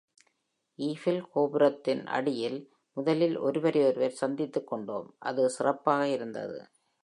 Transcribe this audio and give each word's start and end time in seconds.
Eiffel 0.79 1.21
கோபுரத்தின் 1.33 2.01
அடியில் 2.07 2.57
முதலில் 2.97 3.37
ஒருவரையொருவர் 3.39 4.19
சந்தித்துக்கொண்டோம், 4.21 5.07
அது 5.19 5.49
சிறப்பாக 5.49 6.07
இருந்தது. 6.07 6.59